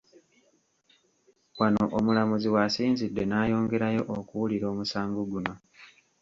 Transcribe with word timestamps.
Wano 1.59 1.83
omulamuzi 1.97 2.47
w’asinzidde 2.55 3.23
n’ayongerayo 3.27 4.01
okuwulira 4.17 4.65
omusango 4.73 5.19
guno. 5.31 5.53